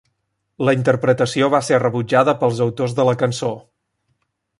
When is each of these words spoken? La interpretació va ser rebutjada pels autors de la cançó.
La 0.67 0.73
interpretació 0.77 1.49
va 1.55 1.61
ser 1.67 1.79
rebutjada 1.83 2.35
pels 2.45 2.63
autors 2.67 2.97
de 3.01 3.07
la 3.11 3.15
cançó. 3.25 3.51